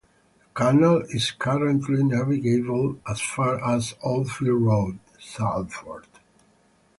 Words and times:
The 0.03 0.45
canal 0.59 1.03
is 1.11 1.29
currently 1.29 2.01
navigable 2.03 2.99
as 3.07 3.21
far 3.21 3.63
as 3.63 3.93
Oldfield 4.03 4.61
Road, 4.63 4.99
Salford. 5.19 6.07